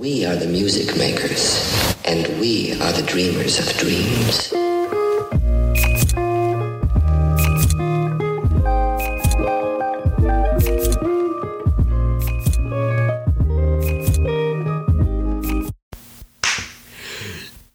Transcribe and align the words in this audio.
We 0.00 0.24
are 0.24 0.36
the 0.36 0.46
music 0.46 0.96
makers, 0.96 1.58
and 2.04 2.24
we 2.38 2.70
are 2.80 2.92
the 2.92 3.02
dreamers 3.02 3.58
of 3.58 3.66
dreams. 3.78 4.54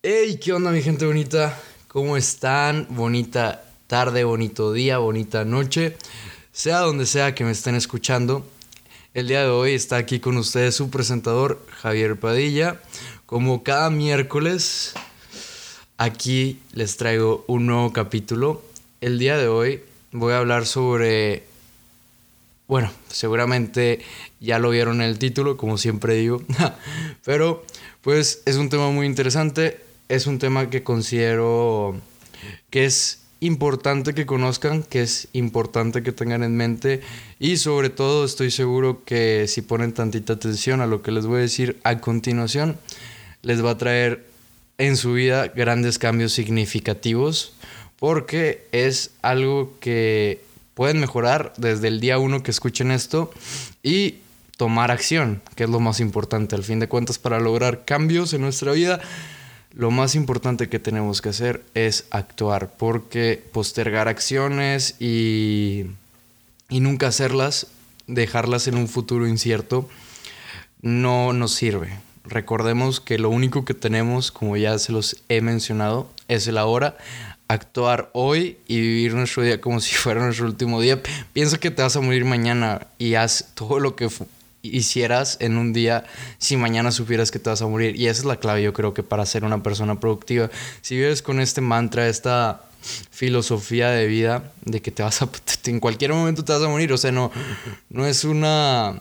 Hey, 0.02 0.40
¿qué 0.42 0.54
onda 0.54 0.72
mi 0.72 0.82
gente 0.82 1.06
bonita? 1.06 1.60
¿Cómo 1.90 2.16
están? 2.16 2.88
Bonita 2.92 3.66
tarde, 3.88 4.24
bonito 4.24 4.72
día, 4.72 4.98
bonita 5.00 5.44
noche. 5.44 5.98
Sea 6.54 6.80
donde 6.80 7.06
sea 7.06 7.36
que 7.36 7.44
me 7.44 7.52
estén 7.52 7.76
escuchando. 7.76 8.46
El 9.14 9.28
día 9.28 9.42
de 9.42 9.50
hoy 9.50 9.76
está 9.76 9.98
aquí 9.98 10.20
con 10.20 10.38
ustedes 10.38 10.74
su 10.74 10.90
presentador 10.90 11.64
Javier 11.70 12.20
Padilla. 12.20 12.82
Como 13.28 13.62
cada 13.62 13.92
miércoles, 13.92 14.96
aquí 16.00 16.60
les 16.72 16.98
traigo 16.98 17.46
un 17.48 17.68
nuevo 17.68 17.94
capítulo. 17.94 18.64
El 19.02 19.20
día 19.20 19.38
de 19.38 19.48
hoy 19.48 19.84
voy 20.12 20.34
a 20.34 20.40
hablar 20.40 20.66
sobre... 20.66 21.44
Bueno, 22.68 22.92
seguramente 23.08 24.02
ya 24.40 24.58
lo 24.58 24.72
vieron 24.72 24.96
en 24.96 25.10
el 25.10 25.20
título, 25.20 25.58
como 25.58 25.78
siempre 25.78 26.16
digo. 26.16 26.42
Pero 27.24 27.64
pues 28.02 28.42
es 28.48 28.56
un 28.56 28.70
tema 28.70 28.90
muy 28.90 29.06
interesante. 29.06 29.80
Es 30.10 30.26
un 30.26 30.40
tema 30.40 30.72
que 30.72 30.82
considero 30.82 32.02
que 32.72 32.86
es 32.86 33.23
importante 33.44 34.14
que 34.14 34.26
conozcan, 34.26 34.84
que 34.84 35.02
es 35.02 35.28
importante 35.34 36.02
que 36.02 36.14
tengan 36.14 36.44
en 36.44 36.56
mente 36.56 37.02
y 37.40 37.58
sobre 37.58 37.90
todo 37.90 38.24
estoy 38.24 38.52
seguro 38.52 39.04
que 39.04 39.48
si 39.48 39.62
ponen 39.62 39.94
tantita 39.94 40.34
atención 40.34 40.80
a 40.80 40.88
lo 40.88 41.02
que 41.02 41.12
les 41.12 41.26
voy 41.26 41.40
a 41.40 41.42
decir 41.42 41.78
a 41.84 42.00
continuación, 42.00 42.78
les 43.42 43.64
va 43.64 43.72
a 43.72 43.78
traer 43.78 44.26
en 44.78 44.96
su 44.96 45.14
vida 45.14 45.48
grandes 45.48 46.00
cambios 46.00 46.32
significativos 46.32 47.54
porque 48.00 48.66
es 48.72 49.12
algo 49.22 49.74
que 49.82 50.42
pueden 50.74 51.00
mejorar 51.00 51.54
desde 51.58 51.90
el 51.90 52.00
día 52.00 52.20
uno 52.20 52.44
que 52.44 52.52
escuchen 52.52 52.92
esto 52.92 53.32
y 53.84 54.20
tomar 54.56 54.90
acción, 54.90 55.42
que 55.56 55.66
es 55.66 55.70
lo 55.70 55.82
más 55.82 56.00
importante 56.00 56.56
al 56.56 56.64
fin 56.64 56.80
de 56.80 56.88
cuentas 56.88 57.20
para 57.20 57.40
lograr 57.40 57.84
cambios 57.84 58.34
en 58.34 58.42
nuestra 58.42 58.72
vida 58.72 59.02
lo 59.76 59.90
más 59.92 60.16
importante 60.16 60.70
que 60.70 60.80
tenemos 60.80 61.22
que 61.22 61.30
hacer 61.30 61.64
es 61.74 62.06
actuar, 62.12 62.72
porque 62.78 63.44
postergar 63.52 64.08
acciones 64.08 64.96
y, 65.00 65.86
y 66.70 66.80
nunca 66.80 67.08
hacerlas, 67.08 67.68
dejarlas 68.08 68.68
en 68.68 68.76
un 68.76 68.88
futuro 68.88 69.28
incierto, 69.28 69.90
no 70.82 71.34
nos 71.34 71.54
sirve. 71.54 71.90
Recordemos 72.24 73.00
que 73.00 73.18
lo 73.18 73.30
único 73.30 73.66
que 73.66 73.74
tenemos, 73.74 74.32
como 74.32 74.56
ya 74.58 74.78
se 74.78 74.92
los 74.92 75.24
he 75.28 75.42
mencionado, 75.42 76.10
es 76.28 76.48
el 76.48 76.58
ahora. 76.58 76.98
Actuar 77.48 78.10
hoy 78.14 78.58
y 78.68 78.80
vivir 78.80 79.14
nuestro 79.14 79.44
día 79.44 79.60
como 79.60 79.80
si 79.80 79.96
fuera 79.96 80.24
nuestro 80.24 80.46
último 80.46 80.80
día. 80.82 81.02
Piensa 81.34 81.58
que 81.58 81.72
te 81.72 81.82
vas 81.82 81.96
a 81.96 82.02
morir 82.02 82.26
mañana 82.26 82.88
y 82.98 83.16
haz 83.16 83.52
todo 83.56 83.80
lo 83.80 83.96
que 83.96 84.10
hicieras 84.64 85.38
en 85.42 85.58
un 85.58 85.74
día 85.74 86.06
si 86.40 86.58
mañana 86.58 86.92
supieras 86.92 87.30
que 87.30 87.38
te 87.38 87.50
vas 87.50 87.62
a 87.62 87.68
morir. 87.68 87.96
Y 87.96 88.08
esa 88.08 88.22
es 88.22 88.26
la 88.26 88.38
clave, 88.38 88.64
yo 88.64 88.74
creo 88.74 88.94
que 88.94 89.04
para 89.04 89.26
ser 89.26 89.44
una 89.44 89.62
persona 89.62 90.00
productiva. 90.00 90.50
Si 90.82 90.96
vives 90.96 91.22
con 91.22 91.40
este 91.40 91.62
mantra, 91.62 92.08
esta 92.08 92.64
filosofía 93.12 93.90
de 93.90 94.08
vida 94.08 94.52
de 94.66 94.82
que 94.82 94.92
te 94.92 95.04
vas 95.04 95.22
a 95.22 95.30
en 95.66 95.80
cualquier 95.80 96.14
momento 96.14 96.44
te 96.44 96.54
vas 96.54 96.64
a 96.64 96.68
morir, 96.68 96.92
o 96.92 96.98
sea, 96.98 97.12
no 97.12 97.32
no 97.90 98.06
es 98.06 98.24
una 98.24 99.00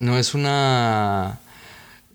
no 0.00 0.18
es 0.18 0.34
una 0.34 1.38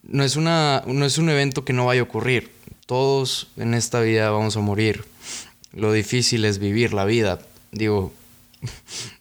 no 0.04 0.24
es 0.24 0.36
una 0.36 0.84
no 0.86 1.06
es 1.06 1.18
un 1.18 1.30
evento 1.30 1.64
que 1.64 1.74
no 1.74 1.86
vaya 1.86 2.02
a 2.02 2.06
ocurrir. 2.06 2.52
Todos 2.86 3.48
en 3.56 3.74
esta 3.74 4.02
vida 4.02 4.30
vamos 4.30 4.58
a 4.58 4.60
morir. 4.60 5.06
Lo 5.72 5.92
difícil 5.94 6.46
es 6.46 6.60
vivir 6.60 6.94
la 6.94 7.06
vida. 7.06 7.40
Digo, 7.72 8.14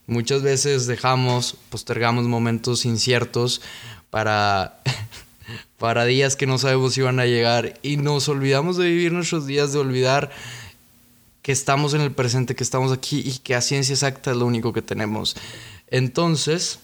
Muchas 0.07 0.43
veces 0.43 0.87
dejamos, 0.87 1.57
postergamos 1.71 2.25
momentos 2.27 2.85
inciertos 2.85 3.63
para, 4.11 4.81
para 5.79 6.05
días 6.05 6.37
que 6.37 6.47
no 6.47 6.59
sabemos 6.59 6.95
si 6.95 7.03
van 7.03 7.21
a 7.21 7.27
llegar 7.27 7.79
y 7.83 7.97
nos 7.97 8.29
olvidamos 8.29 8.77
de 8.77 8.89
vivir 8.89 9.13
nuestros 9.13 9.47
días, 9.47 9.73
de 9.73 9.79
olvidar 9.79 10.31
que 11.43 11.53
estamos 11.53 11.95
en 11.95 12.01
el 12.01 12.13
presente, 12.13 12.55
que 12.55 12.65
estamos 12.65 12.93
aquí 12.93 13.23
y 13.25 13.39
que 13.39 13.55
a 13.55 13.61
ciencia 13.61 13.93
exacta 13.93 14.31
es 14.31 14.37
lo 14.37 14.47
único 14.47 14.73
que 14.73 14.83
tenemos. 14.83 15.37
Entonces, 15.89 16.79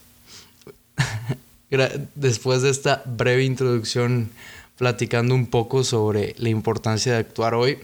después 2.15 2.63
de 2.63 2.71
esta 2.71 3.03
breve 3.07 3.45
introducción 3.45 4.31
platicando 4.77 5.35
un 5.35 5.47
poco 5.47 5.85
sobre 5.85 6.35
la 6.39 6.49
importancia 6.49 7.13
de 7.13 7.19
actuar 7.19 7.55
hoy, 7.55 7.79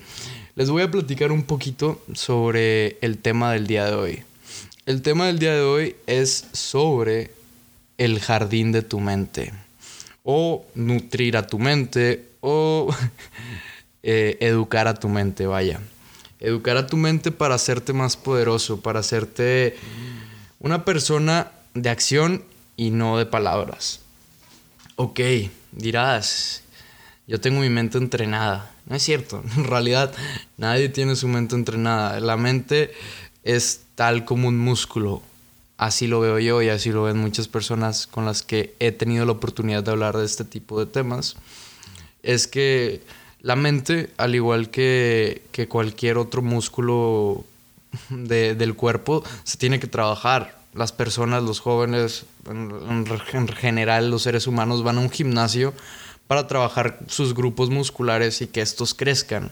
les 0.56 0.70
voy 0.70 0.82
a 0.82 0.90
platicar 0.90 1.32
un 1.32 1.42
poquito 1.42 2.02
sobre 2.12 2.98
el 3.00 3.18
tema 3.18 3.52
del 3.52 3.66
día 3.66 3.86
de 3.86 3.94
hoy. 3.94 4.22
El 4.86 5.00
tema 5.00 5.28
del 5.28 5.38
día 5.38 5.54
de 5.54 5.62
hoy 5.62 5.96
es 6.06 6.44
sobre 6.52 7.30
el 7.96 8.20
jardín 8.20 8.70
de 8.70 8.82
tu 8.82 9.00
mente. 9.00 9.54
O 10.24 10.66
nutrir 10.74 11.38
a 11.38 11.46
tu 11.46 11.58
mente. 11.58 12.28
O 12.40 12.94
eh, 14.02 14.36
educar 14.40 14.86
a 14.86 14.92
tu 14.92 15.08
mente, 15.08 15.46
vaya. 15.46 15.80
Educar 16.38 16.76
a 16.76 16.86
tu 16.86 16.98
mente 16.98 17.32
para 17.32 17.54
hacerte 17.54 17.94
más 17.94 18.18
poderoso, 18.18 18.82
para 18.82 19.00
hacerte 19.00 19.74
una 20.60 20.84
persona 20.84 21.50
de 21.72 21.88
acción 21.88 22.44
y 22.76 22.90
no 22.90 23.16
de 23.16 23.24
palabras. 23.24 24.00
Ok, 24.96 25.20
dirás, 25.72 26.62
yo 27.26 27.40
tengo 27.40 27.60
mi 27.60 27.70
mente 27.70 27.96
entrenada. 27.96 28.70
No 28.84 28.96
es 28.96 29.02
cierto, 29.02 29.42
en 29.56 29.64
realidad 29.64 30.12
nadie 30.58 30.90
tiene 30.90 31.16
su 31.16 31.26
mente 31.26 31.54
entrenada. 31.54 32.20
La 32.20 32.36
mente 32.36 32.92
es 33.44 33.83
tal 33.94 34.24
como 34.24 34.48
un 34.48 34.58
músculo. 34.58 35.22
Así 35.76 36.06
lo 36.06 36.20
veo 36.20 36.38
yo 36.38 36.62
y 36.62 36.68
así 36.68 36.90
lo 36.90 37.04
ven 37.04 37.18
muchas 37.18 37.48
personas 37.48 38.06
con 38.06 38.24
las 38.24 38.42
que 38.42 38.74
he 38.78 38.92
tenido 38.92 39.26
la 39.26 39.32
oportunidad 39.32 39.82
de 39.82 39.90
hablar 39.90 40.16
de 40.16 40.24
este 40.24 40.44
tipo 40.44 40.78
de 40.78 40.86
temas. 40.86 41.36
Es 42.22 42.46
que 42.46 43.02
la 43.40 43.56
mente, 43.56 44.10
al 44.16 44.34
igual 44.34 44.70
que, 44.70 45.42
que 45.52 45.68
cualquier 45.68 46.16
otro 46.16 46.42
músculo 46.42 47.44
de, 48.08 48.54
del 48.54 48.74
cuerpo, 48.74 49.24
se 49.42 49.58
tiene 49.58 49.80
que 49.80 49.86
trabajar. 49.86 50.58
Las 50.74 50.92
personas, 50.92 51.42
los 51.42 51.60
jóvenes, 51.60 52.24
en, 52.48 53.06
en 53.32 53.48
general 53.48 54.10
los 54.10 54.22
seres 54.22 54.46
humanos 54.46 54.82
van 54.82 54.98
a 54.98 55.00
un 55.00 55.10
gimnasio 55.10 55.74
para 56.26 56.46
trabajar 56.46 57.00
sus 57.08 57.34
grupos 57.34 57.70
musculares 57.70 58.40
y 58.42 58.46
que 58.46 58.60
estos 58.60 58.94
crezcan 58.94 59.50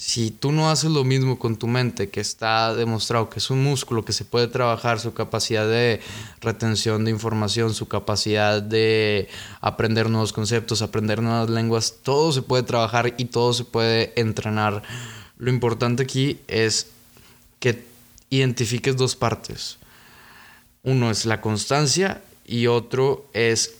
si 0.00 0.30
tú 0.30 0.50
no 0.50 0.70
haces 0.70 0.90
lo 0.90 1.04
mismo 1.04 1.38
con 1.38 1.56
tu 1.56 1.66
mente, 1.66 2.08
que 2.08 2.20
está 2.20 2.74
demostrado 2.74 3.28
que 3.28 3.38
es 3.38 3.50
un 3.50 3.62
músculo 3.62 4.02
que 4.02 4.14
se 4.14 4.24
puede 4.24 4.48
trabajar, 4.48 4.98
su 4.98 5.12
capacidad 5.12 5.68
de 5.68 6.00
retención 6.40 7.04
de 7.04 7.10
información, 7.10 7.74
su 7.74 7.86
capacidad 7.86 8.62
de 8.62 9.28
aprender 9.60 10.08
nuevos 10.08 10.32
conceptos, 10.32 10.80
aprender 10.80 11.20
nuevas 11.20 11.50
lenguas, 11.50 11.96
todo 12.02 12.32
se 12.32 12.40
puede 12.40 12.62
trabajar 12.62 13.12
y 13.18 13.26
todo 13.26 13.52
se 13.52 13.64
puede 13.64 14.18
entrenar. 14.18 14.82
Lo 15.36 15.50
importante 15.50 16.04
aquí 16.04 16.40
es 16.48 16.86
que 17.58 17.84
identifiques 18.30 18.96
dos 18.96 19.16
partes. 19.16 19.76
Uno 20.82 21.10
es 21.10 21.26
la 21.26 21.42
constancia 21.42 22.22
y 22.46 22.68
otro 22.68 23.28
es 23.34 23.74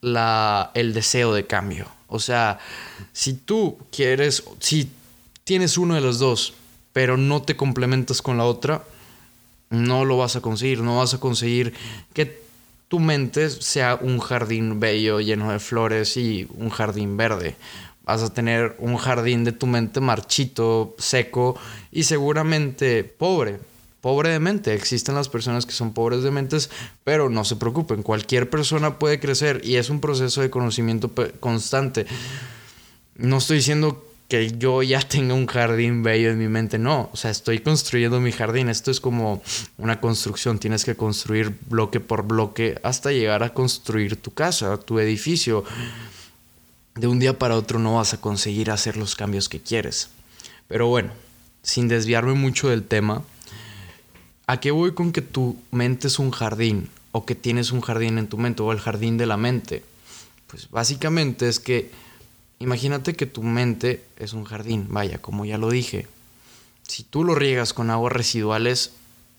la, 0.00 0.70
el 0.72 0.94
deseo 0.94 1.34
de 1.34 1.46
cambio. 1.46 1.86
O 2.06 2.18
sea, 2.18 2.60
si 3.12 3.34
tú 3.34 3.76
quieres, 3.90 4.42
si 4.58 4.90
tienes 5.50 5.78
uno 5.78 5.96
de 5.96 6.00
los 6.00 6.20
dos, 6.20 6.54
pero 6.92 7.16
no 7.16 7.42
te 7.42 7.56
complementas 7.56 8.22
con 8.22 8.36
la 8.36 8.44
otra, 8.44 8.84
no 9.68 10.04
lo 10.04 10.16
vas 10.16 10.36
a 10.36 10.40
conseguir. 10.40 10.80
No 10.80 10.98
vas 10.98 11.12
a 11.12 11.18
conseguir 11.18 11.74
que 12.14 12.40
tu 12.86 13.00
mente 13.00 13.50
sea 13.50 13.98
un 14.00 14.20
jardín 14.20 14.78
bello 14.78 15.18
lleno 15.18 15.50
de 15.50 15.58
flores 15.58 16.16
y 16.16 16.46
un 16.54 16.70
jardín 16.70 17.16
verde. 17.16 17.56
Vas 18.04 18.22
a 18.22 18.32
tener 18.32 18.76
un 18.78 18.96
jardín 18.96 19.42
de 19.42 19.50
tu 19.50 19.66
mente 19.66 19.98
marchito, 19.98 20.94
seco 20.98 21.58
y 21.90 22.04
seguramente 22.04 23.02
pobre. 23.02 23.58
Pobre 24.00 24.28
de 24.28 24.38
mente. 24.38 24.72
Existen 24.72 25.16
las 25.16 25.28
personas 25.28 25.66
que 25.66 25.72
son 25.72 25.92
pobres 25.92 26.22
de 26.22 26.30
mentes, 26.30 26.70
pero 27.02 27.28
no 27.28 27.44
se 27.44 27.56
preocupen. 27.56 28.04
Cualquier 28.04 28.48
persona 28.48 29.00
puede 29.00 29.18
crecer 29.18 29.62
y 29.64 29.78
es 29.78 29.90
un 29.90 30.00
proceso 30.00 30.42
de 30.42 30.50
conocimiento 30.50 31.10
constante. 31.40 32.06
No 33.16 33.38
estoy 33.38 33.56
diciendo 33.56 34.06
que 34.30 34.56
yo 34.56 34.82
ya 34.82 35.00
tenga 35.08 35.34
un 35.34 35.46
jardín 35.46 36.02
bello 36.02 36.30
en 36.30 36.38
mi 36.38 36.48
mente. 36.48 36.78
No, 36.78 37.10
o 37.12 37.16
sea, 37.16 37.30
estoy 37.30 37.58
construyendo 37.58 38.20
mi 38.20 38.32
jardín. 38.32 38.70
Esto 38.70 38.90
es 38.90 39.00
como 39.00 39.42
una 39.76 40.00
construcción. 40.00 40.58
Tienes 40.58 40.86
que 40.86 40.94
construir 40.94 41.54
bloque 41.68 42.00
por 42.00 42.22
bloque 42.26 42.80
hasta 42.82 43.10
llegar 43.10 43.42
a 43.42 43.52
construir 43.52 44.16
tu 44.16 44.32
casa, 44.32 44.78
tu 44.78 44.98
edificio. 44.98 45.64
De 46.94 47.06
un 47.06 47.18
día 47.18 47.38
para 47.38 47.56
otro 47.56 47.78
no 47.78 47.96
vas 47.96 48.14
a 48.14 48.20
conseguir 48.20 48.70
hacer 48.70 48.96
los 48.96 49.16
cambios 49.16 49.48
que 49.48 49.60
quieres. 49.60 50.08
Pero 50.68 50.86
bueno, 50.86 51.10
sin 51.62 51.88
desviarme 51.88 52.34
mucho 52.34 52.68
del 52.68 52.84
tema, 52.84 53.24
¿a 54.46 54.60
qué 54.60 54.70
voy 54.70 54.92
con 54.92 55.12
que 55.12 55.22
tu 55.22 55.56
mente 55.72 56.06
es 56.06 56.18
un 56.18 56.30
jardín? 56.30 56.88
O 57.12 57.26
que 57.26 57.34
tienes 57.34 57.72
un 57.72 57.80
jardín 57.80 58.18
en 58.18 58.28
tu 58.28 58.38
mente, 58.38 58.62
o 58.62 58.70
el 58.70 58.78
jardín 58.78 59.18
de 59.18 59.26
la 59.26 59.36
mente. 59.36 59.82
Pues 60.46 60.70
básicamente 60.70 61.48
es 61.48 61.58
que 61.58 61.90
imagínate 62.60 63.14
que 63.14 63.26
tu 63.26 63.42
mente 63.42 64.04
es 64.16 64.34
un 64.34 64.44
jardín, 64.44 64.86
vaya, 64.90 65.18
como 65.18 65.44
ya 65.44 65.58
lo 65.58 65.70
dije. 65.70 66.06
Si 66.86 67.02
tú 67.02 67.24
lo 67.24 67.34
riegas 67.34 67.72
con 67.72 67.90
aguas 67.90 68.12
residuales, 68.12 68.92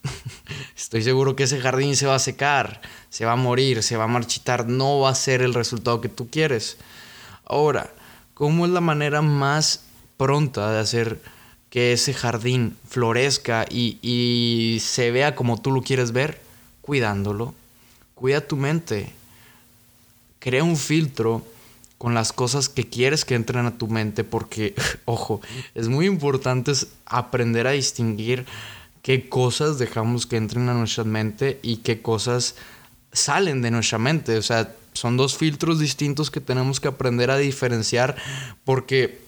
estoy 0.75 1.03
seguro 1.03 1.35
que 1.35 1.43
ese 1.43 1.61
jardín 1.61 1.95
se 1.95 2.07
va 2.07 2.15
a 2.15 2.19
secar, 2.19 2.81
se 3.09 3.25
va 3.25 3.33
a 3.33 3.37
morir, 3.37 3.83
se 3.83 3.95
va 3.95 4.05
a 4.05 4.07
marchitar, 4.07 4.67
no 4.67 4.99
va 4.99 5.11
a 5.11 5.15
ser 5.15 5.43
el 5.43 5.53
resultado 5.53 6.01
que 6.01 6.09
tú 6.09 6.29
quieres. 6.29 6.77
Ahora, 7.45 7.93
¿cómo 8.33 8.65
es 8.65 8.71
la 8.71 8.81
manera 8.81 9.21
más 9.21 9.83
pronta 10.17 10.71
de 10.71 10.79
hacer 10.79 11.21
que 11.69 11.93
ese 11.93 12.15
jardín 12.15 12.75
florezca 12.89 13.65
y, 13.69 13.99
y 14.01 14.79
se 14.79 15.11
vea 15.11 15.35
como 15.35 15.61
tú 15.61 15.71
lo 15.71 15.83
quieres 15.83 16.11
ver? 16.11 16.41
Cuidándolo. 16.81 17.53
Cuida 18.15 18.41
tu 18.41 18.57
mente. 18.57 19.13
Crea 20.39 20.63
un 20.63 20.75
filtro 20.75 21.45
con 22.01 22.15
las 22.15 22.33
cosas 22.33 22.67
que 22.67 22.89
quieres 22.89 23.25
que 23.25 23.35
entren 23.35 23.67
a 23.67 23.77
tu 23.77 23.87
mente 23.87 24.23
porque, 24.23 24.73
ojo, 25.05 25.39
es 25.75 25.87
muy 25.87 26.07
importante 26.07 26.71
aprender 27.05 27.67
a 27.67 27.73
distinguir 27.73 28.47
qué 29.03 29.29
cosas 29.29 29.77
dejamos 29.77 30.25
que 30.25 30.37
entren 30.37 30.67
a 30.69 30.73
nuestra 30.73 31.03
mente 31.03 31.59
y 31.61 31.77
qué 31.77 32.01
cosas 32.01 32.55
salen 33.11 33.61
de 33.61 33.69
nuestra 33.69 33.99
mente. 33.99 34.35
O 34.35 34.41
sea, 34.41 34.73
son 34.93 35.15
dos 35.15 35.37
filtros 35.37 35.77
distintos 35.77 36.31
que 36.31 36.41
tenemos 36.41 36.79
que 36.79 36.87
aprender 36.87 37.29
a 37.29 37.37
diferenciar 37.37 38.15
porque, 38.65 39.19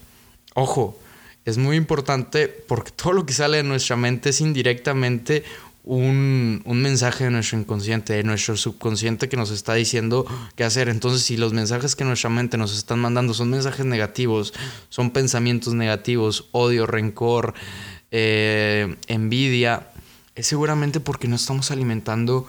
ojo, 0.56 0.98
es 1.46 1.60
muy 1.60 1.78
importante 1.78 2.48
porque 2.48 2.90
todo 2.96 3.14
lo 3.14 3.24
que 3.28 3.34
sale 3.34 3.58
de 3.58 3.64
nuestra 3.64 3.98
mente 3.98 4.32
es 4.32 4.42
indirectamente 4.42 5.44
un, 5.84 6.62
un, 6.66 6.82
mensaje 6.82 7.26
de 7.26 7.30
nuestro 7.30 7.60
inconsciente, 7.60 8.14
de 8.14 8.24
nuestro 8.24 8.56
subconsciente 8.56 9.28
que 9.28 9.36
nos 9.36 9.52
está 9.52 9.74
diciendo 9.74 10.26
qué 10.56 10.64
hacer. 10.64 10.88
Entonces, 10.88 11.24
si 11.24 11.36
los 11.36 11.52
mensajes 11.54 11.96
que 11.96 12.06
nuestra 12.06 12.30
mente 12.30 12.58
nos 12.58 12.78
están 12.78 13.00
mandando 13.00 13.34
son 13.34 13.50
mensajes 13.50 13.86
negativos, 13.86 14.54
son 14.90 15.12
pensamientos 15.12 15.74
negativos, 15.74 16.48
odio, 16.52 16.86
rencor, 16.86 17.54
eh, 18.12 18.96
envidia, 19.08 19.88
es 20.36 20.48
seguramente 20.48 21.00
porque 21.00 21.28
no 21.28 21.36
estamos 21.36 21.70
alimentando 21.72 22.48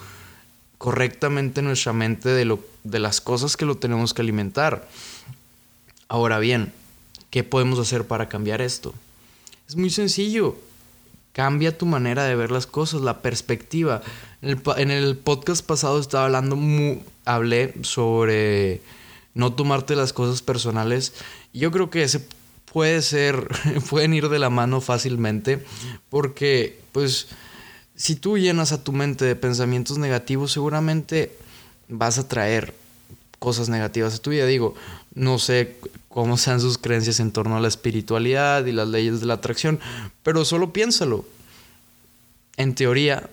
correctamente 0.78 1.62
nuestra 1.62 1.92
mente 1.92 2.28
de, 2.28 2.44
lo, 2.44 2.60
de 2.84 2.98
las 2.98 3.20
cosas 3.20 3.56
que 3.56 3.64
lo 3.64 3.76
tenemos 3.76 4.14
que 4.14 4.22
alimentar. 4.22 4.88
Ahora 6.08 6.38
bien, 6.38 6.72
¿qué 7.30 7.42
podemos 7.42 7.78
hacer 7.78 8.06
para 8.06 8.28
cambiar 8.28 8.60
esto? 8.60 8.94
Es 9.68 9.76
muy 9.76 9.90
sencillo. 9.90 10.56
Cambia 11.34 11.76
tu 11.76 11.84
manera 11.84 12.22
de 12.22 12.36
ver 12.36 12.52
las 12.52 12.68
cosas, 12.68 13.00
la 13.00 13.20
perspectiva. 13.20 14.02
En 14.40 14.90
el, 14.92 15.16
podcast 15.16 15.66
pasado 15.66 15.98
estaba 15.98 16.26
hablando, 16.26 16.56
hablé 17.24 17.74
sobre 17.82 18.80
no 19.34 19.52
tomarte 19.52 19.96
las 19.96 20.12
cosas 20.12 20.42
personales. 20.42 21.12
Yo 21.52 21.72
creo 21.72 21.90
que 21.90 22.04
ese 22.04 22.24
puede 22.72 23.02
ser, 23.02 23.48
pueden 23.90 24.14
ir 24.14 24.28
de 24.28 24.38
la 24.38 24.48
mano 24.48 24.80
fácilmente, 24.80 25.64
porque 26.08 26.78
pues 26.92 27.26
si 27.96 28.14
tú 28.14 28.38
llenas 28.38 28.70
a 28.70 28.84
tu 28.84 28.92
mente 28.92 29.24
de 29.24 29.34
pensamientos 29.34 29.98
negativos, 29.98 30.52
seguramente 30.52 31.36
vas 31.88 32.18
a 32.18 32.28
traer 32.28 32.74
cosas 33.40 33.68
negativas 33.68 34.14
a 34.14 34.22
tu 34.22 34.30
vida. 34.30 34.46
Digo, 34.46 34.76
no 35.14 35.40
sé 35.40 35.78
cómo 36.14 36.36
sean 36.36 36.60
sus 36.60 36.78
creencias 36.78 37.18
en 37.18 37.32
torno 37.32 37.56
a 37.56 37.60
la 37.60 37.66
espiritualidad 37.66 38.64
y 38.66 38.72
las 38.72 38.86
leyes 38.86 39.18
de 39.18 39.26
la 39.26 39.34
atracción, 39.34 39.80
pero 40.22 40.44
solo 40.44 40.72
piénsalo. 40.72 41.24
En 42.56 42.76
teoría, 42.76 43.28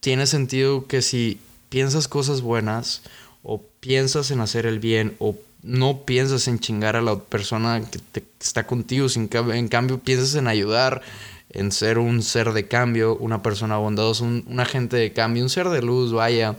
tiene 0.00 0.26
sentido 0.26 0.88
que 0.88 1.00
si 1.00 1.38
piensas 1.68 2.08
cosas 2.08 2.40
buenas 2.40 3.02
o 3.44 3.62
piensas 3.78 4.32
en 4.32 4.40
hacer 4.40 4.66
el 4.66 4.80
bien 4.80 5.14
o 5.20 5.36
no 5.62 6.02
piensas 6.02 6.48
en 6.48 6.58
chingar 6.58 6.96
a 6.96 7.02
la 7.02 7.20
persona 7.20 7.80
que, 8.12 8.24
está 8.40 8.66
contigo, 8.66 9.08
sin, 9.08 9.30
en 9.32 9.68
cambio 9.68 10.00
piensas 10.00 10.34
en 10.34 10.48
ayudar, 10.48 11.02
en 11.50 11.70
ser 11.70 11.98
un 11.98 12.24
ser 12.24 12.52
de 12.52 12.66
cambio, 12.66 13.14
una 13.14 13.44
persona 13.44 13.76
bondadosa, 13.76 14.24
un, 14.24 14.58
agente 14.58 14.96
de 14.96 15.12
cambio, 15.12 15.44
un 15.44 15.50
ser 15.50 15.68
de 15.68 15.82
luz, 15.82 16.12
vaya. 16.12 16.56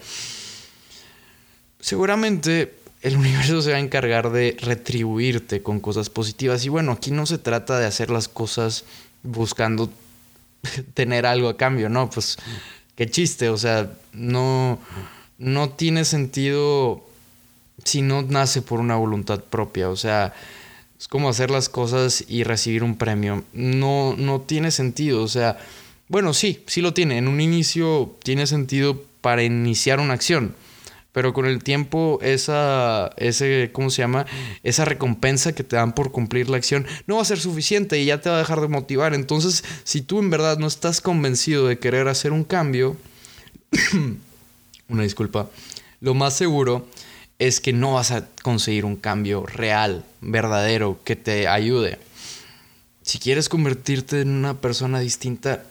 Seguramente 1.81 2.78
el 3.01 3.15
universo 3.15 3.61
se 3.61 3.71
va 3.71 3.77
a 3.77 3.81
encargar 3.81 4.31
de 4.31 4.57
retribuirte 4.59 5.61
con 5.61 5.79
cosas 5.79 6.09
positivas. 6.09 6.65
Y 6.65 6.69
bueno, 6.69 6.91
aquí 6.91 7.11
no 7.11 7.25
se 7.25 7.37
trata 7.37 7.79
de 7.79 7.85
hacer 7.85 8.09
las 8.09 8.27
cosas 8.27 8.83
buscando 9.23 9.89
tener 10.93 11.25
algo 11.25 11.49
a 11.49 11.57
cambio, 11.57 11.89
¿no? 11.89 12.09
Pues 12.09 12.37
qué 12.95 13.09
chiste, 13.09 13.49
o 13.49 13.57
sea, 13.57 13.91
no, 14.11 14.79
no 15.37 15.69
tiene 15.69 16.03
sentido 16.03 17.03
si 17.85 18.01
no 18.01 18.21
nace 18.23 18.61
por 18.61 18.79
una 18.79 18.95
voluntad 18.95 19.43
propia. 19.43 19.89
O 19.89 19.95
sea, 19.95 20.33
es 20.99 21.07
como 21.07 21.29
hacer 21.29 21.49
las 21.51 21.69
cosas 21.69 22.25
y 22.27 22.43
recibir 22.43 22.83
un 22.83 22.97
premio. 22.97 23.43
No, 23.53 24.15
no 24.17 24.41
tiene 24.41 24.71
sentido. 24.71 25.23
O 25.23 25.27
sea, 25.29 25.57
bueno, 26.09 26.33
sí, 26.33 26.63
sí 26.67 26.81
lo 26.81 26.93
tiene. 26.93 27.17
En 27.17 27.29
un 27.29 27.39
inicio 27.39 28.15
tiene 28.23 28.45
sentido 28.47 29.01
para 29.21 29.43
iniciar 29.43 30.01
una 30.01 30.13
acción. 30.13 30.53
Pero 31.11 31.33
con 31.33 31.45
el 31.45 31.63
tiempo, 31.63 32.19
esa, 32.21 33.09
ese, 33.17 33.71
¿cómo 33.73 33.89
se 33.89 34.03
llama? 34.03 34.25
Esa 34.63 34.85
recompensa 34.85 35.53
que 35.53 35.63
te 35.63 35.75
dan 35.75 35.93
por 35.93 36.11
cumplir 36.11 36.49
la 36.49 36.57
acción 36.57 36.85
no 37.07 37.15
va 37.15 37.23
a 37.23 37.25
ser 37.25 37.39
suficiente 37.39 37.99
y 37.99 38.05
ya 38.05 38.21
te 38.21 38.29
va 38.29 38.35
a 38.35 38.39
dejar 38.39 38.61
de 38.61 38.67
motivar. 38.67 39.13
Entonces, 39.13 39.63
si 39.83 40.01
tú 40.01 40.19
en 40.19 40.29
verdad 40.29 40.59
no 40.59 40.67
estás 40.67 41.01
convencido 41.01 41.67
de 41.67 41.79
querer 41.79 42.07
hacer 42.07 42.31
un 42.31 42.43
cambio, 42.43 42.95
una 44.87 45.03
disculpa, 45.03 45.49
lo 45.99 46.13
más 46.13 46.35
seguro 46.35 46.87
es 47.39 47.61
que 47.61 47.73
no 47.73 47.93
vas 47.93 48.11
a 48.11 48.27
conseguir 48.43 48.85
un 48.85 48.95
cambio 48.95 49.45
real, 49.45 50.03
verdadero, 50.21 50.99
que 51.03 51.15
te 51.15 51.47
ayude. 51.47 51.97
Si 53.01 53.17
quieres 53.17 53.49
convertirte 53.49 54.21
en 54.21 54.29
una 54.29 54.61
persona 54.61 54.99
distinta, 54.99 55.63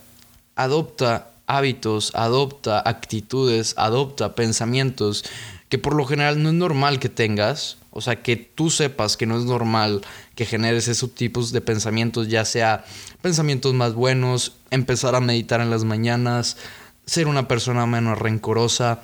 adopta 0.57 1.31
hábitos, 1.49 2.13
adopta 2.15 2.81
actitudes, 2.85 3.75
adopta 3.77 4.37
pensamientos 4.37 5.25
que 5.69 5.79
por 5.79 5.95
lo 5.95 6.07
general 6.07 6.43
no 6.43 6.51
es 6.51 6.55
normal 6.55 6.99
que 6.99 7.09
tengas. 7.09 7.79
O 7.91 8.01
sea, 8.01 8.23
que 8.23 8.37
tú 8.37 8.71
sepas 8.71 9.17
que 9.17 9.27
no 9.27 9.37
es 9.37 9.45
normal 9.45 10.03
que 10.35 10.45
generes 10.45 10.87
esos 10.89 11.15
tipos 11.15 11.51
de 11.53 11.61
pensamientos, 11.61 12.29
ya 12.29 12.45
sea 12.45 12.85
pensamientos 13.23 13.75
más 13.75 13.95
buenos, 13.95 14.57
empezar 14.71 15.15
a 15.15 15.21
meditar 15.21 15.61
en 15.61 15.71
las 15.71 15.85
mañanas, 15.85 16.59
ser 17.07 17.27
una 17.27 17.49
persona 17.49 17.87
menos 17.87 18.19
rencorosa, 18.19 19.03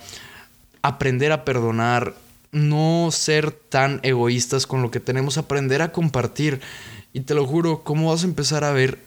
aprender 0.82 1.32
a 1.32 1.44
perdonar, 1.44 2.14
no 2.52 3.08
ser 3.10 3.50
tan 3.50 4.00
egoístas 4.02 4.66
con 4.66 4.82
lo 4.82 4.90
que 4.90 5.00
tenemos, 5.00 5.38
aprender 5.38 5.82
a 5.82 5.90
compartir. 5.90 6.60
Y 7.12 7.20
te 7.20 7.34
lo 7.34 7.46
juro, 7.46 7.82
¿cómo 7.82 8.10
vas 8.10 8.22
a 8.22 8.26
empezar 8.26 8.64
a 8.64 8.72
ver 8.72 8.98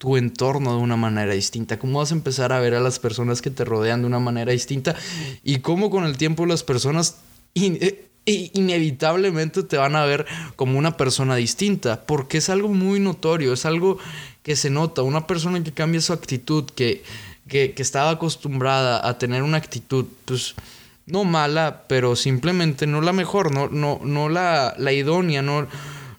tu 0.00 0.16
entorno 0.16 0.74
de 0.74 0.78
una 0.82 0.96
manera 0.96 1.34
distinta? 1.34 1.78
¿Cómo 1.78 1.98
vas 1.98 2.10
a 2.10 2.14
empezar 2.14 2.54
a 2.54 2.60
ver 2.60 2.74
a 2.74 2.80
las 2.80 2.98
personas 2.98 3.42
que 3.42 3.50
te 3.50 3.66
rodean 3.66 4.00
de 4.00 4.06
una 4.06 4.18
manera 4.18 4.50
distinta? 4.50 4.96
Y 5.44 5.58
cómo 5.58 5.90
con 5.90 6.04
el 6.04 6.16
tiempo 6.16 6.46
las 6.46 6.62
personas 6.62 7.18
eh, 7.54 8.06
inevitablemente 8.24 9.62
te 9.62 9.76
van 9.76 9.96
a 9.96 10.06
ver 10.06 10.24
como 10.56 10.78
una 10.78 10.96
persona 10.96 11.36
distinta, 11.36 12.00
porque 12.06 12.38
es 12.38 12.48
algo 12.48 12.68
muy 12.68 12.98
notorio, 12.98 13.52
es 13.52 13.66
algo 13.66 13.98
que 14.42 14.56
se 14.56 14.70
nota, 14.70 15.02
una 15.02 15.26
persona 15.26 15.62
que 15.62 15.72
cambia 15.72 16.00
su 16.00 16.14
actitud, 16.14 16.64
que, 16.74 17.02
que, 17.46 17.74
que 17.74 17.82
estaba 17.82 18.08
acostumbrada 18.08 19.06
a 19.06 19.18
tener 19.18 19.42
una 19.42 19.58
actitud, 19.58 20.06
pues 20.24 20.54
no 21.04 21.24
mala, 21.24 21.84
pero 21.88 22.16
simplemente 22.16 22.86
no 22.86 23.02
la 23.02 23.12
mejor, 23.12 23.52
no, 23.52 23.68
no, 23.68 24.00
no 24.02 24.30
la, 24.30 24.74
la 24.78 24.92
idónea, 24.92 25.42
no, 25.42 25.66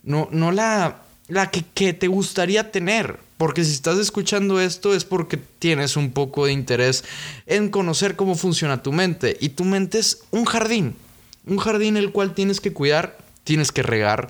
no, 0.04 0.30
no 0.32 0.52
la, 0.52 1.02
la 1.28 1.50
que, 1.50 1.64
que, 1.74 1.94
te 1.94 2.08
gustaría 2.08 2.72
tener. 2.72 3.18
Porque 3.42 3.66
si 3.66 3.72
estás 3.72 3.98
escuchando 3.98 4.62
esto 4.62 4.94
es 4.94 5.04
porque 5.04 5.36
tienes 5.36 5.98
un 5.98 6.12
poco 6.12 6.46
de 6.46 6.52
interés 6.52 7.04
en 7.48 7.70
conocer 7.70 8.16
cómo 8.16 8.36
funciona 8.36 8.84
tu 8.84 8.92
mente. 8.92 9.36
Y 9.42 9.50
tu 9.50 9.64
mente 9.64 9.98
es 9.98 10.26
un 10.30 10.46
jardín, 10.46 10.94
un 11.48 11.58
jardín 11.58 11.98
el 11.98 12.12
cual 12.12 12.36
tienes 12.36 12.62
que 12.62 12.72
cuidar, 12.72 13.18
tienes 13.44 13.72
que 13.72 13.82
regar, 13.82 14.30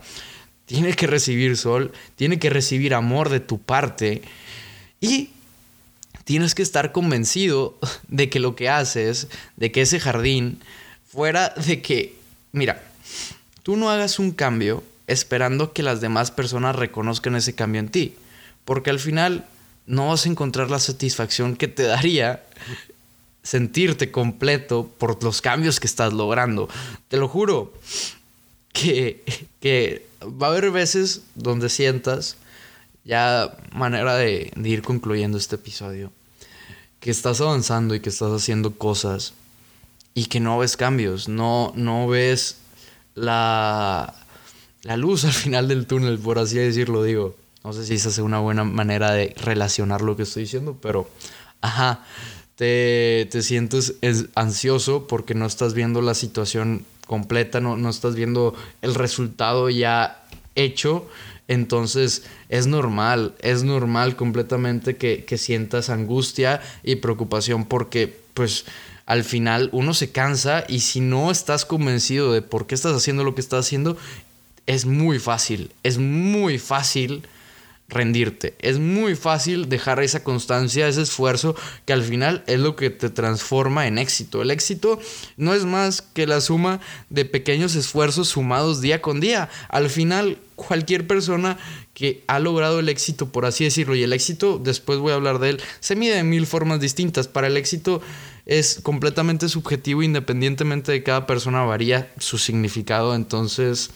tiene 0.65 0.94
que 0.94 1.08
recibir 1.08 1.58
sol, 1.58 1.91
tiene 2.15 2.39
que 2.39 2.50
recibir 2.50 2.94
amor 2.94 3.27
de 3.27 3.41
tu 3.41 3.60
parte. 3.60 4.22
Y 5.01 5.32
tienes 6.24 6.56
que 6.56 6.63
estar 6.63 6.94
convencido 6.94 7.77
de 8.08 8.30
que 8.30 8.39
lo 8.39 8.56
que 8.56 8.70
haces, 8.70 9.27
de 9.58 9.74
que 9.74 9.82
ese 9.82 10.00
jardín, 10.00 10.62
fuera 11.06 11.50
de 11.50 11.82
que, 11.82 12.15
mira, 12.53 12.82
tú 13.63 13.75
no 13.75 13.89
hagas 13.89 14.20
un 14.20 14.32
cambio 14.32 14.86
esperando 15.08 15.74
que 15.74 15.84
las 15.84 16.00
demás 16.00 16.32
personas 16.32 16.77
reconozcan 16.77 17.36
ese 17.36 17.53
cambio 17.53 17.82
en 17.82 17.89
ti, 17.89 18.15
porque 18.65 18.89
al 18.89 19.00
final 19.00 19.46
no 19.86 20.10
vas 20.10 20.25
a 20.25 20.30
encontrar 20.30 20.70
la 20.70 20.80
satisfacción 20.80 21.56
que 21.56 21.68
te 21.68 21.84
daría 21.84 22.44
sentirte 23.44 24.12
completo 24.12 24.89
por 24.98 25.24
los 25.24 25.41
cambios 25.41 25.80
que 25.80 25.88
estás 25.88 26.13
logrando. 26.13 26.70
Te 27.08 27.18
lo 27.18 27.27
juro 27.27 27.74
que, 28.74 29.24
que 29.60 30.06
va 30.22 30.48
a 30.48 30.50
haber 30.51 30.72
veces 30.72 31.22
donde 31.36 31.70
sientas 31.70 32.38
ya 33.03 33.58
manera 33.74 34.15
de, 34.15 34.51
ir 34.63 34.82
concluyendo 34.82 35.38
este 35.38 35.56
episodio, 35.56 36.12
que 37.00 37.12
estás 37.12 37.41
avanzando 37.41 37.96
y 37.96 38.00
que 38.00 38.10
estás 38.10 38.32
haciendo 38.32 38.74
cosas 38.75 39.34
y 40.13 40.25
que 40.25 40.39
no 40.39 40.60
ves 40.60 40.77
cambios, 40.77 41.27
no, 41.27 41.74
no 41.75 42.08
ves 42.08 42.58
la, 43.15 44.13
la 44.84 44.98
luz 44.98 45.25
al 45.25 45.34
final 45.34 45.68
del 45.68 45.88
túnel, 45.88 46.20
por 46.20 46.38
así 46.38 46.58
decirlo, 46.58 47.03
digo. 47.03 47.36
No 47.63 47.74
sé 47.74 47.86
si 47.86 47.96
esa 47.96 48.10
es 48.10 48.18
una 48.18 48.39
buena 48.39 48.63
manera 48.63 49.12
de 49.12 49.36
relacionar 49.38 50.01
lo 50.01 50.15
que 50.15 50.24
estoy 50.24 50.44
diciendo, 50.44 50.77
pero, 50.82 51.10
ajá, 51.62 52.03
te, 52.56 53.27
te 53.32 53.41
sientes 53.41 53.96
ansioso 54.36 55.08
porque 55.08 55.36
no 55.36 55.46
estás 55.46 55.74
viendo 55.74 56.01
la 56.01 56.15
situación 56.15 56.86
completa, 57.06 57.60
no, 57.60 57.77
no 57.77 57.89
estás 57.89 58.15
viendo 58.15 58.56
el 58.82 58.96
resultado 58.96 59.70
ya 59.70 60.24
hecho. 60.56 61.08
Entonces 61.48 62.24
es 62.50 62.68
normal, 62.68 63.36
es 63.41 63.63
normal 63.63 64.15
completamente 64.15 64.96
que, 64.96 65.25
que, 65.25 65.38
sientas 65.38 65.89
angustia 65.89 66.62
y 66.84 66.96
preocupación 66.96 67.65
porque 67.65 68.22
pues 68.34 68.65
al 69.06 69.25
final 69.25 69.70
uno 69.74 69.94
se 69.94 70.12
cansa 70.12 70.63
y 70.70 70.80
si 70.80 71.01
no 71.01 71.30
estás 71.30 71.65
convencido 71.65 72.32
de 72.32 72.41
por 72.41 72.68
qué 72.68 72.75
estás 72.75 72.96
haciendo 72.96 73.25
lo 73.25 73.36
que 73.36 73.41
estás 73.41 73.65
haciendo, 73.65 73.98
es 74.65 74.86
muy 74.86 75.20
fácil, 75.20 75.72
es 75.84 75.98
muy 75.98 76.58
fácil 76.58 77.24
rendirte. 77.91 78.55
Es 78.60 78.79
muy 78.79 79.15
fácil 79.15 79.69
dejar 79.69 80.01
esa 80.01 80.24
constancia, 80.24 80.88
ese 80.88 81.03
esfuerzo, 81.03 81.55
que 81.86 81.93
al 81.93 82.03
final 82.03 82.43
es 82.48 82.60
lo 82.60 82.75
que 82.75 82.89
te 82.89 83.10
transforma 83.10 83.86
en 83.86 83.98
éxito. 83.98 84.41
El 84.41 84.50
éxito 84.50 85.00
no 85.38 85.53
es 85.53 85.65
más 85.65 86.01
que 86.01 86.25
la 86.25 86.41
suma 86.41 86.79
de 87.10 87.25
pequeños 87.25 87.75
esfuerzos 87.75 88.29
sumados 88.29 88.81
día 88.81 89.01
con 89.01 89.19
día. 89.19 89.50
Al 89.69 89.89
final, 89.89 90.39
cualquier 90.55 91.05
persona 91.05 91.57
que 91.93 92.24
ha 92.27 92.39
logrado 92.39 92.79
el 92.79 92.89
éxito, 92.89 93.31
por 93.31 93.45
así 93.45 93.65
decirlo, 93.65 93.95
y 93.95 94.03
el 94.03 94.13
éxito, 94.13 94.60
después 94.63 94.98
voy 95.00 95.12
a 95.12 95.15
hablar 95.15 95.39
de 95.39 95.51
él, 95.51 95.62
se 95.81 95.95
mide 95.95 96.15
de 96.15 96.24
mil 96.24 96.48
formas 96.48 96.79
distintas. 96.79 97.27
Para 97.27 97.48
el 97.48 97.57
éxito 97.57 98.01
es 98.45 98.79
completamente 98.81 99.50
subjetivo, 99.50 100.01
independientemente 100.01 100.93
de 100.93 101.03
cada 101.03 101.27
persona 101.27 101.63
varía 101.63 102.12
su 102.17 102.38
significado. 102.38 103.13
Entonces 103.15 103.91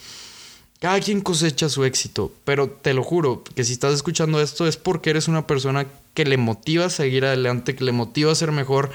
cada 0.85 0.99
quien 0.99 1.21
cosecha 1.21 1.67
su 1.67 1.83
éxito, 1.83 2.31
pero 2.43 2.69
te 2.69 2.93
lo 2.93 3.01
juro 3.01 3.43
que 3.43 3.63
si 3.63 3.73
estás 3.73 3.95
escuchando 3.95 4.39
esto 4.39 4.67
es 4.67 4.77
porque 4.77 5.09
eres 5.09 5.27
una 5.27 5.47
persona 5.47 5.87
que 6.13 6.25
le 6.25 6.37
motiva 6.37 6.85
a 6.85 6.89
seguir 6.91 7.25
adelante, 7.25 7.75
que 7.75 7.83
le 7.83 7.91
motiva 7.91 8.31
a 8.31 8.35
ser 8.35 8.51
mejor. 8.51 8.91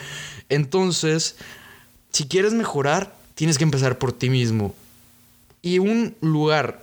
Entonces, 0.49 1.35
si 2.13 2.29
quieres 2.29 2.53
mejorar, 2.53 3.13
tienes 3.35 3.59
que 3.59 3.65
empezar 3.65 3.99
por 3.99 4.13
ti 4.13 4.31
mismo. 4.31 4.73
Y 5.63 5.81
un 5.81 6.15
lugar 6.21 6.81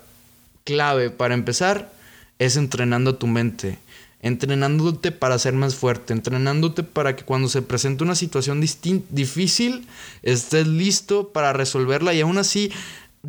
clave 0.66 1.10
para 1.10 1.36
empezar 1.36 1.90
es 2.38 2.58
entrenando 2.58 3.16
tu 3.16 3.28
mente, 3.28 3.80
entrenándote 4.22 5.14
para 5.14 5.40
ser 5.40 5.54
más 5.54 5.76
fuerte, 5.76 6.12
entrenándote 6.12 6.84
para 6.84 7.16
que 7.16 7.24
cuando 7.24 7.48
se 7.48 7.62
presente 7.62 8.04
una 8.04 8.16
situación 8.16 8.60
difícil 8.60 9.88
estés 10.22 10.68
listo 10.68 11.30
para 11.30 11.54
resolverla 11.54 12.14
y 12.14 12.20
aún 12.20 12.38
así 12.38 12.74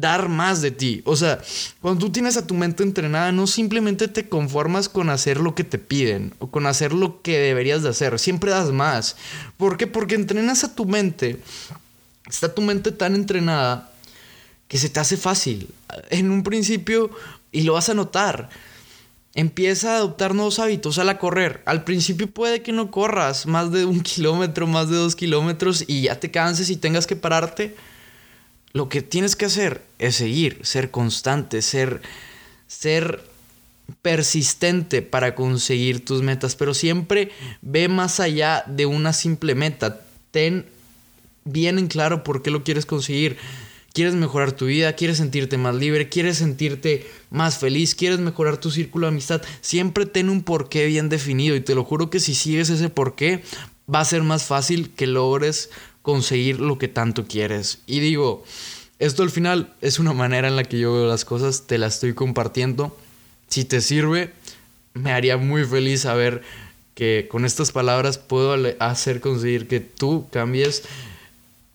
dar 0.01 0.29
más 0.29 0.63
de 0.63 0.71
ti. 0.71 1.03
O 1.05 1.17
sea, 1.17 1.41
cuando 1.81 2.07
tú 2.07 2.13
tienes 2.13 2.37
a 2.37 2.47
tu 2.47 2.55
mente 2.55 2.83
entrenada, 2.83 3.33
no 3.33 3.47
simplemente 3.47 4.09
te 4.09 4.29
conformas 4.29 4.89
con 4.89 5.11
hacer 5.11 5.39
lo 5.41 5.55
que 5.55 5.65
te 5.65 5.79
piden 5.79 6.35
o 6.39 6.51
con 6.51 6.67
hacer 6.67 6.93
lo 6.93 7.23
que 7.23 7.39
deberías 7.39 7.83
de 7.83 7.91
hacer, 7.91 8.19
siempre 8.19 8.51
das 8.51 8.71
más. 8.71 9.17
¿Por 9.57 9.77
qué? 9.77 9.87
Porque 9.87 10.15
entrenas 10.15 10.65
a 10.65 10.75
tu 10.75 10.85
mente, 10.85 11.41
está 12.29 12.55
tu 12.55 12.63
mente 12.63 12.93
tan 12.93 13.15
entrenada 13.15 13.93
que 14.69 14.79
se 14.79 14.89
te 14.89 15.01
hace 15.01 15.17
fácil. 15.17 15.69
En 16.11 16.31
un 16.31 16.43
principio, 16.43 17.11
y 17.51 17.63
lo 17.63 17.73
vas 17.73 17.89
a 17.89 17.95
notar, 17.95 18.51
empieza 19.35 19.95
a 19.95 19.97
adoptar 19.97 20.35
nuevos 20.35 20.59
hábitos 20.59 20.99
al 20.99 21.19
correr. 21.19 21.63
Al 21.65 21.85
principio 21.85 22.31
puede 22.31 22.63
que 22.63 22.73
no 22.73 22.91
corras 22.91 23.47
más 23.47 23.73
de 23.73 23.85
un 23.85 24.01
kilómetro, 24.03 24.67
más 24.67 24.91
de 24.91 24.97
dos 24.97 25.17
kilómetros 25.17 25.85
y 25.87 26.03
ya 26.03 26.21
te 26.21 26.31
canses 26.31 26.71
y 26.71 26.77
tengas 26.77 27.07
que 27.07 27.17
pararte 27.17 27.75
lo 28.79 28.89
que 28.89 29.03
tienes 29.03 29.35
que 29.35 29.47
hacer 29.47 29.83
es 29.99 30.15
seguir, 30.15 30.61
ser 30.63 30.93
constante, 30.93 31.63
ser, 31.63 32.01
ser 32.69 33.25
persistente 34.03 35.03
para 35.03 35.35
conseguir 35.35 36.05
tus 36.05 36.23
metas, 36.23 36.55
pero 36.55 36.75
siempre 36.75 37.33
ve 37.61 37.89
más 37.89 38.21
allá 38.21 38.63
de 38.69 38.87
una 38.87 39.13
simple 39.13 39.57
meta. 39.57 40.01
Ten 40.31 40.65
bien 41.45 41.81
en 41.81 41.89
claro 41.89 42.23
por 42.23 42.41
qué 42.41 42.53
lo 42.53 42.63
quieres 42.63 42.87
conseguir. 42.87 43.37
Quieres 43.93 44.15
mejorar 44.15 44.53
tu 44.53 44.67
vida, 44.67 44.93
quieres 44.93 45.17
sentirte 45.17 45.59
más 45.59 45.75
libre, 45.75 46.09
quieres 46.09 46.39
sentirte 46.39 47.05
más 47.31 47.59
feliz, 47.59 47.97
quieres 47.97 48.21
mejorar 48.21 48.59
tu 48.59 48.71
círculo 48.71 49.09
de 49.09 49.13
amistad. 49.15 49.43
Siempre 49.61 50.07
ten 50.07 50.29
un 50.29 50.45
porqué 50.45 50.87
bien 50.87 51.09
definido 51.09 51.57
y 51.57 51.61
te 51.61 51.75
lo 51.75 51.83
juro 51.83 52.11
que 52.11 52.21
si 52.21 52.37
sigues 52.37 52.71
ese 52.71 52.91
porqué 52.91 53.43
va 53.93 53.99
a 53.99 54.05
ser 54.05 54.23
más 54.23 54.45
fácil 54.45 54.91
que 54.91 55.09
logres 55.09 55.71
conseguir 56.09 56.59
lo 56.59 56.79
que 56.79 56.89
tanto 56.89 57.27
quieres. 57.27 57.81
Y 57.87 58.01
digo, 58.01 58.43
esto 58.99 59.23
al 59.23 59.29
final 59.29 59.75
es 59.83 59.99
una 59.99 60.15
manera 60.15 60.49
en 60.49 60.57
la 60.57 60.65
que 60.65 60.79
yo 60.79 60.95
veo 60.95 61.07
las 61.07 61.27
cosas, 61.27 61.67
te 61.67 61.77
la 61.77 61.87
estoy 61.87 62.15
compartiendo. 62.15 62.97
Si 63.49 63.67
te 63.67 63.83
sirve, 63.83 64.33
me 64.95 65.13
haría 65.13 65.37
muy 65.37 65.67
feliz 65.67 66.01
saber 66.01 66.41
que 66.95 67.29
con 67.31 67.45
estas 67.45 67.73
palabras 67.73 68.17
puedo 68.17 68.57
hacer 68.79 69.21
conseguir 69.21 69.69
que 69.69 69.81
tú 69.81 70.27
cambies 70.31 70.85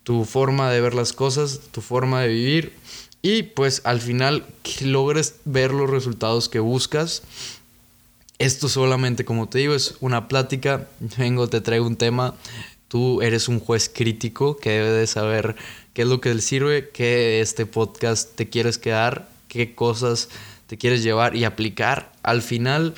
tu 0.01 0.25
forma 0.25 0.71
de 0.71 0.81
ver 0.81 0.95
las 0.95 1.13
cosas, 1.13 1.59
tu 1.71 1.81
forma 1.81 2.23
de 2.23 2.29
vivir 2.29 2.73
y 3.21 3.43
pues 3.43 3.81
al 3.83 4.01
final 4.01 4.47
que 4.63 4.85
logres 4.85 5.35
ver 5.45 5.71
los 5.71 5.91
resultados 5.91 6.49
que 6.49 6.57
buscas. 6.59 7.21
Esto 8.39 8.67
solamente, 8.67 9.25
como 9.25 9.47
te 9.47 9.59
digo, 9.59 9.75
es 9.75 9.95
una 9.99 10.27
plática. 10.27 10.87
Vengo, 11.19 11.47
te 11.49 11.61
traigo 11.61 11.85
un 11.85 11.97
tema 11.97 12.33
Tú 12.93 13.23
eres 13.23 13.47
un 13.47 13.59
juez 13.59 13.89
crítico 13.91 14.55
que 14.55 14.69
debe 14.69 14.91
de 14.91 15.07
saber 15.07 15.55
qué 15.95 16.03
es 16.03 16.07
lo 16.07 16.21
que 16.21 16.31
le 16.31 16.41
sirve, 16.41 16.91
qué 16.91 17.41
este 17.41 17.65
podcast 17.65 18.35
te 18.35 18.49
quieres 18.49 18.77
quedar, 18.77 19.27
qué 19.47 19.73
cosas 19.73 20.29
te 20.67 20.77
quieres 20.77 21.01
llevar 21.01 21.35
y 21.35 21.43
aplicar. 21.43 22.11
Al 22.21 22.43
final, 22.43 22.93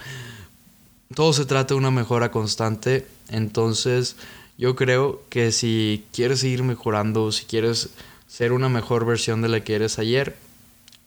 todo 1.13 1.31
se 1.31 1.45
trata 1.45 1.75
de 1.75 1.77
una 1.77 1.91
mejora 1.91 2.29
constante. 2.29 3.07
Entonces, 3.29 4.17
yo 4.57 4.75
creo 4.75 5.23
que 5.29 5.53
si 5.53 6.03
quieres 6.11 6.41
seguir 6.41 6.63
mejorando, 6.63 7.31
si 7.31 7.45
quieres 7.45 7.91
ser 8.27 8.51
una 8.51 8.67
mejor 8.67 9.05
versión 9.05 9.41
de 9.41 9.47
la 9.47 9.61
que 9.61 9.75
eres 9.75 9.97
ayer, 9.97 10.35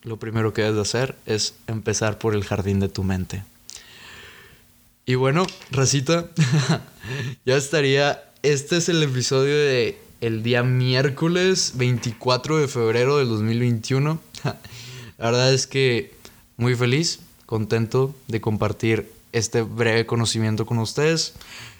lo 0.01 0.17
primero 0.17 0.51
que 0.51 0.63
debes 0.63 0.77
de 0.77 0.81
hacer 0.81 1.15
es 1.27 1.53
empezar 1.67 2.17
por 2.17 2.33
el 2.33 2.43
jardín 2.43 2.79
de 2.79 2.89
tu 2.89 3.03
mente. 3.03 3.43
Y 5.05 5.13
bueno, 5.13 5.45
Racita, 5.69 6.25
ya 7.45 7.55
estaría 7.55 8.23
este 8.43 8.77
es 8.77 8.87
el 8.87 9.03
episodio 9.03 9.55
de 9.55 9.97
el 10.21 10.43
día 10.43 10.63
miércoles 10.63 11.73
24 11.75 12.57
de 12.57 12.67
febrero 12.67 13.17
del 13.17 13.27
2021. 13.27 14.19
La 15.17 15.25
verdad 15.25 15.53
es 15.53 15.67
que 15.67 16.13
muy 16.55 16.75
feliz, 16.75 17.19
contento 17.45 18.15
de 18.27 18.39
compartir 18.39 19.11
este 19.33 19.61
breve 19.61 20.05
conocimiento 20.05 20.65
con 20.65 20.79
ustedes. 20.79 21.33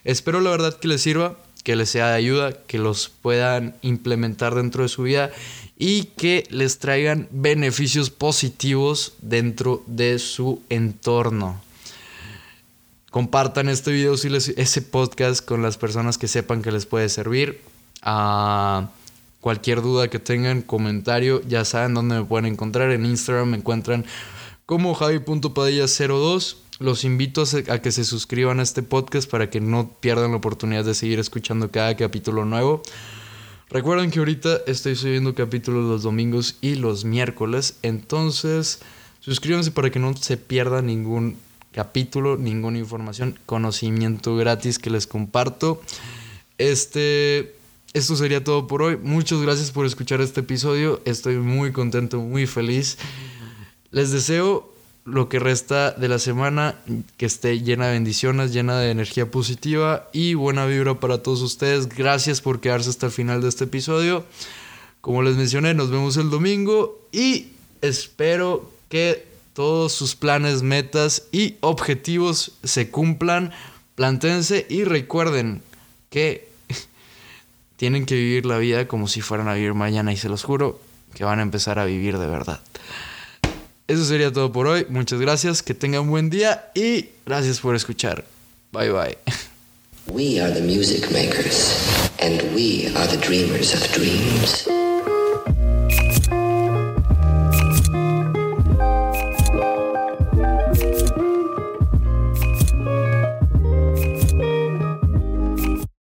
Espero 0.03 0.41
la 0.41 0.51
verdad 0.51 0.77
que 0.77 0.87
les 0.87 1.01
sirva, 1.01 1.37
que 1.63 1.75
les 1.75 1.89
sea 1.89 2.09
de 2.09 2.15
ayuda, 2.15 2.53
que 2.67 2.77
los 2.77 3.09
puedan 3.09 3.75
implementar 3.81 4.55
dentro 4.55 4.83
de 4.83 4.89
su 4.89 5.03
vida 5.03 5.31
y 5.77 6.03
que 6.17 6.45
les 6.49 6.79
traigan 6.79 7.27
beneficios 7.31 8.09
positivos 8.09 9.13
dentro 9.21 9.83
de 9.87 10.19
su 10.19 10.61
entorno. 10.69 11.61
Compartan 13.11 13.69
este 13.69 13.91
video, 13.91 14.17
si 14.17 14.29
les, 14.29 14.49
ese 14.49 14.83
podcast 14.83 15.43
con 15.43 15.63
las 15.63 15.77
personas 15.77 16.19
que 16.19 16.27
sepan 16.27 16.61
que 16.61 16.71
les 16.71 16.85
puede 16.85 17.09
servir. 17.09 17.59
A 18.03 18.89
cualquier 19.41 19.81
duda 19.81 20.09
que 20.09 20.19
tengan, 20.19 20.61
comentario, 20.61 21.41
ya 21.47 21.65
saben 21.65 21.95
dónde 21.95 22.19
me 22.19 22.25
pueden 22.25 22.45
encontrar. 22.45 22.91
En 22.91 23.05
Instagram 23.05 23.49
me 23.49 23.57
encuentran 23.57 24.05
como 24.67 24.93
javi.padilla02. 24.93 26.57
Los 26.77 27.03
invito 27.03 27.43
a 27.69 27.79
que 27.79 27.91
se 27.91 28.05
suscriban 28.05 28.59
a 28.59 28.63
este 28.63 28.83
podcast 28.83 29.29
para 29.29 29.49
que 29.49 29.59
no 29.59 29.89
pierdan 29.99 30.31
la 30.31 30.37
oportunidad 30.37 30.85
de 30.85 30.93
seguir 30.93 31.17
escuchando 31.17 31.71
cada 31.71 31.97
capítulo 31.97 32.45
nuevo. 32.45 32.83
Recuerden 33.71 34.11
que 34.11 34.19
ahorita 34.19 34.61
estoy 34.67 34.95
subiendo 34.95 35.33
capítulos 35.33 35.85
los 35.85 36.03
domingos 36.03 36.57
y 36.61 36.75
los 36.75 37.05
miércoles. 37.05 37.79
Entonces, 37.81 38.79
suscríbanse 39.19 39.71
para 39.71 39.89
que 39.89 39.99
no 39.99 40.15
se 40.15 40.37
pierda 40.37 40.83
ningún 40.83 41.37
capítulo, 41.71 42.37
ninguna 42.37 42.77
información, 42.77 43.39
conocimiento 43.45 44.35
gratis 44.35 44.79
que 44.79 44.89
les 44.89 45.07
comparto. 45.07 45.81
Este, 46.57 47.55
esto 47.93 48.15
sería 48.15 48.43
todo 48.43 48.67
por 48.67 48.81
hoy. 48.81 48.97
Muchas 48.97 49.41
gracias 49.41 49.71
por 49.71 49.85
escuchar 49.85 50.21
este 50.21 50.41
episodio. 50.41 51.01
Estoy 51.05 51.37
muy 51.37 51.71
contento, 51.71 52.19
muy 52.19 52.47
feliz. 52.47 52.97
Les 53.91 54.11
deseo 54.11 54.73
lo 55.05 55.29
que 55.29 55.39
resta 55.39 55.91
de 55.91 56.07
la 56.07 56.19
semana 56.19 56.75
que 57.17 57.25
esté 57.25 57.61
llena 57.61 57.87
de 57.87 57.93
bendiciones, 57.93 58.53
llena 58.53 58.77
de 58.79 58.91
energía 58.91 59.31
positiva 59.31 60.09
y 60.13 60.33
buena 60.35 60.65
vibra 60.65 60.99
para 60.99 61.23
todos 61.23 61.41
ustedes. 61.41 61.89
Gracias 61.89 62.41
por 62.41 62.59
quedarse 62.59 62.89
hasta 62.89 63.07
el 63.07 63.11
final 63.11 63.41
de 63.41 63.49
este 63.49 63.63
episodio. 63.63 64.25
Como 65.01 65.23
les 65.23 65.35
mencioné, 65.35 65.73
nos 65.73 65.89
vemos 65.89 66.17
el 66.17 66.29
domingo 66.29 66.99
y 67.11 67.47
espero 67.81 68.69
que 68.89 69.28
todos 69.59 69.91
sus 69.91 70.15
planes, 70.15 70.63
metas 70.63 71.23
y 71.33 71.57
objetivos 71.59 72.53
se 72.63 72.89
cumplan. 72.89 73.51
Plantense 73.95 74.65
y 74.69 74.85
recuerden 74.85 75.61
que 76.09 76.47
tienen 77.75 78.05
que 78.05 78.15
vivir 78.15 78.45
la 78.45 78.57
vida 78.57 78.87
como 78.87 79.09
si 79.09 79.19
fueran 79.19 79.49
a 79.49 79.55
vivir 79.55 79.73
mañana 79.73 80.13
y 80.13 80.15
se 80.15 80.29
los 80.29 80.43
juro 80.43 80.79
que 81.13 81.25
van 81.25 81.39
a 81.39 81.41
empezar 81.41 81.77
a 81.77 81.83
vivir 81.83 82.17
de 82.19 82.27
verdad. 82.27 82.61
Eso 83.89 84.05
sería 84.05 84.31
todo 84.31 84.53
por 84.53 84.65
hoy. 84.65 84.85
Muchas 84.87 85.19
gracias, 85.19 85.61
que 85.61 85.73
tengan 85.73 86.03
un 86.03 86.11
buen 86.11 86.29
día 86.29 86.71
y 86.73 87.09
gracias 87.25 87.59
por 87.59 87.75
escuchar. 87.75 88.23
Bye 88.71 88.91
bye. 88.91 89.17
We 90.07 90.39
are 90.39 90.53
the 90.53 90.61
music 90.61 91.11
makers, 91.11 92.09
and 92.21 92.41
we 92.55 92.87
are 92.95 93.07
the 93.07 93.17
dreamers 93.17 93.73
of 93.73 93.85
dreams. 93.91 94.78